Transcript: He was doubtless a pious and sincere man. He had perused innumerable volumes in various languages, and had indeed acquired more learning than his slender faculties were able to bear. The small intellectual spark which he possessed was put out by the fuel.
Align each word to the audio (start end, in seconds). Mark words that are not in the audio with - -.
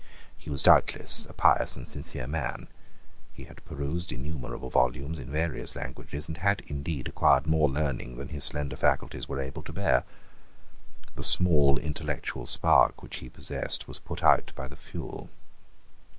He 0.35 0.49
was 0.49 0.63
doubtless 0.63 1.27
a 1.29 1.33
pious 1.33 1.75
and 1.77 1.87
sincere 1.87 2.25
man. 2.25 2.67
He 3.33 3.43
had 3.43 3.63
perused 3.65 4.11
innumerable 4.11 4.71
volumes 4.71 5.19
in 5.19 5.27
various 5.29 5.75
languages, 5.75 6.27
and 6.27 6.37
had 6.37 6.61
indeed 6.61 7.07
acquired 7.07 7.45
more 7.45 7.69
learning 7.69 8.17
than 8.17 8.29
his 8.29 8.43
slender 8.43 8.75
faculties 8.75 9.29
were 9.29 9.39
able 9.39 9.61
to 9.61 9.71
bear. 9.73 10.03
The 11.13 11.21
small 11.23 11.77
intellectual 11.77 12.47
spark 12.47 13.03
which 13.03 13.17
he 13.17 13.29
possessed 13.29 13.87
was 13.87 13.99
put 13.99 14.23
out 14.23 14.51
by 14.55 14.67
the 14.67 14.75
fuel. 14.75 15.29